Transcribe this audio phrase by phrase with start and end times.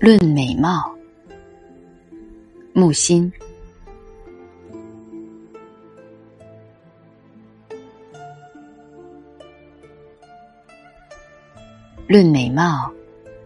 [0.00, 0.92] 论美貌，
[2.72, 3.32] 木心。
[12.08, 12.92] 论美貌，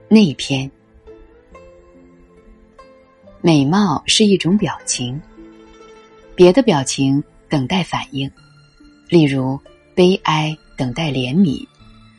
[0.08, 0.68] 那篇。
[3.40, 5.21] 美貌是一种表情，
[6.35, 8.29] 别的表情等待反应，
[9.08, 9.61] 例如
[9.94, 11.64] 悲哀等待怜悯，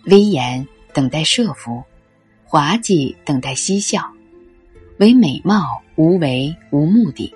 [0.06, 1.84] 威严等待设伏，
[2.46, 4.02] 滑稽等待嬉笑。
[5.00, 7.36] 唯美貌无为无目的，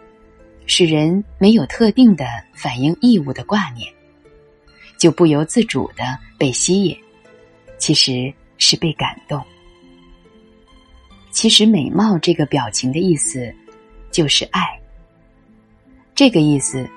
[0.66, 3.91] 使人没有特定的反应义务的挂念，
[4.98, 6.98] 就不由自主的被吸引。
[7.77, 8.34] 其实。
[8.59, 9.44] 是被感动。
[11.31, 13.54] 其实，美貌这个表情的意思，
[14.09, 14.62] 就是爱。
[16.16, 16.88] 这个意思，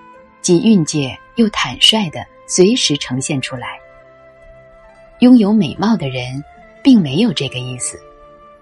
[0.43, 3.67] 既蕴藉又坦率的随时呈现出来。
[5.21, 6.45] 拥有美貌的人，
[6.85, 7.99] 并没有这个意思，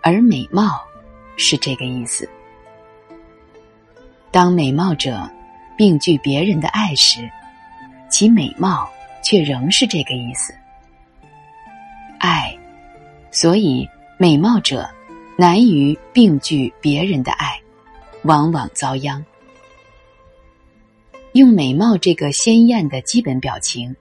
[0.01, 0.83] 而美貌
[1.37, 2.29] 是这个意思。
[4.31, 5.31] 当美貌者
[5.77, 7.31] 并拒别人的爱时，
[8.11, 8.89] 其美貌
[9.23, 10.55] 却仍是这个意思。
[12.19, 12.57] 爱。
[13.31, 14.89] 所以，美貌者
[15.37, 17.61] 难于并拒别人的爱，
[18.23, 19.25] 往往遭殃。
[21.33, 23.97] 用美貌这个鲜艳的基本表情，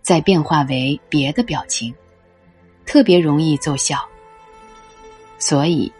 [0.00, 1.94] 再变化为别的表情，
[2.86, 3.98] 特别容易奏效。
[5.38, 5.92] 所以，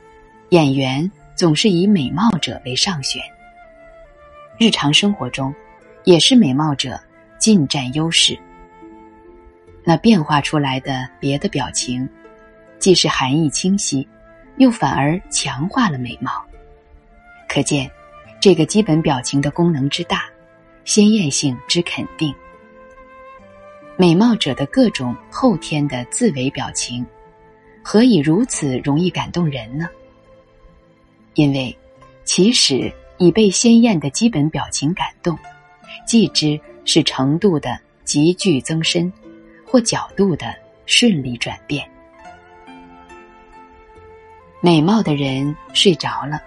[0.50, 3.23] 演员总是以美貌者为上选。
[4.59, 5.55] 日常生活中，
[6.05, 7.01] 也是美貌者
[7.39, 8.39] 尽占优势。
[9.83, 12.09] 那变化出来的别的表情。
[12.81, 14.06] 既是含义清晰，
[14.59, 16.45] 又反而强化了美貌。
[17.48, 17.91] 可见，
[18.41, 20.25] 这个基本表情的功能之大，
[20.84, 22.34] 鲜艳性之肯定。
[23.97, 27.07] 美貌者的各种后天的自为表情，
[27.83, 29.89] 何以如此容易感动人呢？
[31.34, 31.77] 因为，
[32.24, 35.36] 其实已被鲜艳的基本表情感动，
[36.06, 39.12] 继之是程度的急剧增深，
[39.67, 40.55] 或角度的
[40.86, 41.89] 顺利转变。
[44.61, 46.40] 美貌的人睡着了，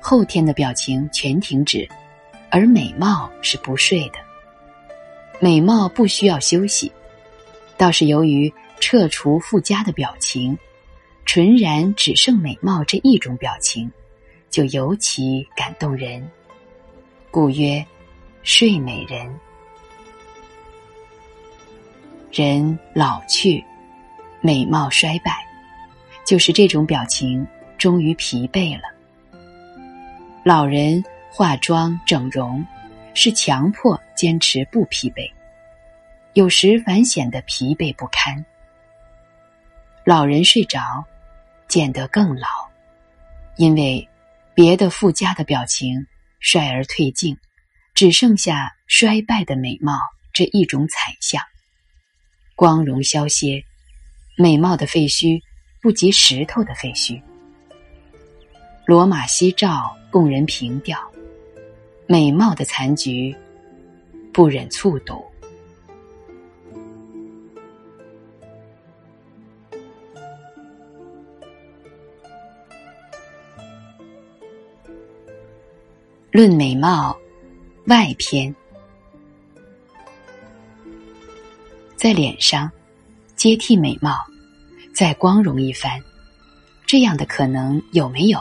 [0.00, 1.88] 后天的表情全停止，
[2.50, 4.14] 而美貌是不睡的。
[5.40, 6.90] 美貌不需要休息，
[7.76, 10.56] 倒是由于撤除附加的表情，
[11.26, 13.90] 纯然只剩美貌这一种表情，
[14.54, 16.24] 就尤其感动人。
[17.28, 17.84] 故曰：
[18.44, 19.28] 睡美人。
[22.30, 23.64] 人老去，
[24.40, 25.44] 美貌衰败。
[26.24, 27.44] 就是这种表情，
[27.78, 28.84] 终于疲惫了。
[30.44, 32.64] 老人化妆整容，
[33.12, 35.28] 是强迫坚持不疲惫，
[36.34, 38.46] 有时反显得疲惫不堪。
[40.04, 41.04] 老人睡着，
[41.66, 42.46] 见得更老，
[43.56, 44.08] 因为
[44.54, 46.06] 别的附加的表情
[46.40, 47.36] 衰而退尽，
[47.94, 49.98] 只剩下衰败的美貌
[50.32, 51.42] 这一种惨相，
[52.54, 53.64] 光荣消歇，
[54.36, 55.40] 美貌的废墟。
[55.82, 57.20] 不及石头的废墟，
[58.86, 60.98] 罗马夕照供人凭吊，
[62.06, 63.36] 美貌的残局
[64.32, 65.22] 不忍卒睹。
[76.36, 77.16] 论美貌
[77.86, 78.52] 外篇，
[81.94, 82.68] 在脸上
[83.36, 84.18] 接替美貌。
[84.92, 86.02] 再光荣一番，
[86.86, 88.40] 这样的可能有没有？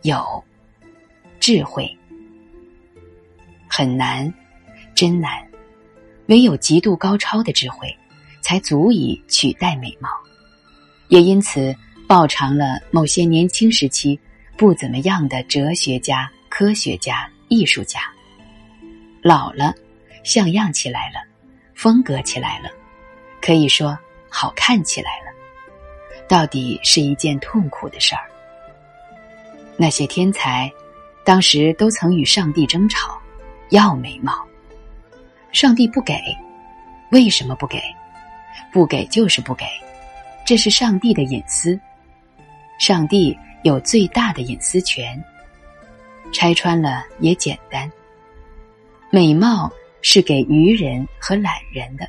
[0.00, 0.42] 有，
[1.38, 1.94] 智慧
[3.68, 4.32] 很难，
[4.94, 5.46] 真难。
[6.28, 7.94] 唯有极度高超的智慧，
[8.40, 10.08] 才足以取代美貌。
[11.08, 11.76] 也因此，
[12.06, 14.18] 报偿了某些年轻时期
[14.56, 18.00] 不怎么样的哲学家、科学家、艺术家。
[19.22, 19.72] 老了，
[20.24, 21.24] 像样起来了，
[21.72, 22.68] 风格起来了，
[23.40, 23.96] 可以说
[24.28, 25.26] 好看起来了。
[26.28, 28.22] 到底是一件痛苦的事儿。
[29.76, 30.68] 那些天才，
[31.24, 33.16] 当时都曾与上帝争吵，
[33.70, 34.44] 要美貌。
[35.52, 36.20] 上帝不给，
[37.12, 37.80] 为什么不给？
[38.72, 39.64] 不给就是不给，
[40.44, 41.78] 这是上帝的隐私。
[42.80, 45.24] 上帝有最大的隐私权。
[46.32, 47.90] 拆穿了也简单。
[49.10, 49.72] 美貌
[50.02, 52.08] 是给愚人和懒人的，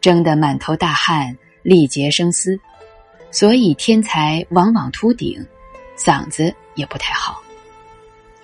[0.00, 2.58] 争得满头大汗，力竭声嘶。
[3.30, 5.46] 所以天才往往秃顶，
[5.96, 7.42] 嗓子也不太好，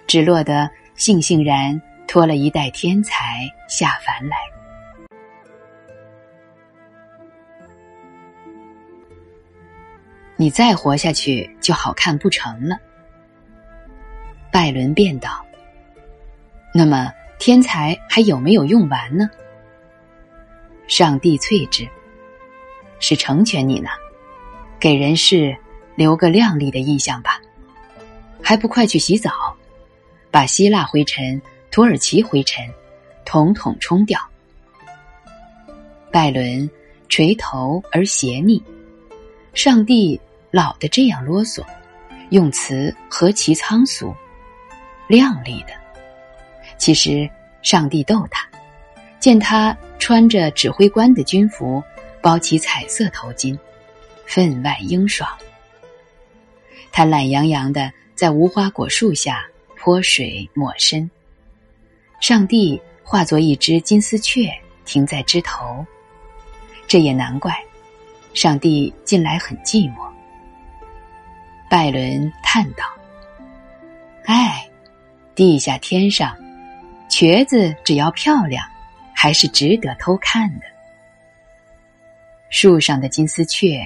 [0.06, 4.36] 只落得悻悻然拖了一代天才下凡来。
[10.36, 12.76] 你再活下去就好看不成了。”
[14.54, 15.44] 拜伦便道
[16.72, 19.28] ：“那么天才还有没有用完呢？”
[20.86, 21.88] 上帝啐之
[23.00, 23.90] ：“是成全你呢，
[24.78, 25.56] 给人世
[25.96, 27.40] 留个亮丽的印象吧，
[28.40, 29.32] 还不快去洗澡，
[30.30, 31.42] 把希腊灰尘、
[31.72, 32.64] 土耳其灰尘
[33.24, 34.20] 统统冲掉。”
[36.12, 36.70] 拜伦
[37.08, 38.62] 垂头而斜睨，
[39.52, 40.20] 上帝
[40.52, 41.60] 老的这样啰嗦，
[42.30, 44.14] 用词何其仓促，
[45.06, 45.72] 亮丽的。
[46.76, 47.28] 其实
[47.62, 48.46] 上帝逗他，
[49.18, 51.82] 见他穿着指挥官的军服，
[52.20, 53.58] 包起彩色头巾，
[54.26, 55.28] 分外英爽。
[56.92, 59.44] 他懒洋洋的在无花果树下
[59.76, 61.10] 泼水抹身，
[62.20, 64.48] 上帝化作一只金丝雀
[64.84, 65.84] 停在枝头。
[66.86, 67.56] 这也难怪，
[68.34, 70.06] 上帝近来很寂寞。
[71.70, 72.84] 拜伦叹道
[74.26, 74.53] ：“唉，
[75.34, 76.36] 地下天上，
[77.08, 78.64] 瘸子只要漂亮，
[79.14, 80.66] 还是值得偷看的。”
[82.50, 83.84] 树上的金丝雀，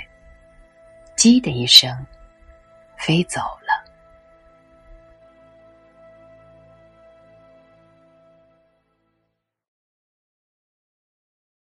[1.16, 2.06] 叽的一声，
[2.96, 3.57] 飞走。